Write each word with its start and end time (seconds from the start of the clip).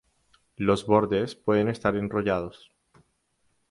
Los 0.57 0.87
bordes 0.87 1.35
pueden 1.35 1.67
estar 1.67 1.95
enrollados. 1.95 2.71